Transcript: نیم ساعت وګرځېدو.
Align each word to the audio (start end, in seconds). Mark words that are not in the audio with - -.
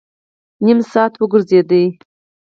نیم 0.65 0.79
ساعت 0.91 1.13
وګرځېدو. 1.17 1.83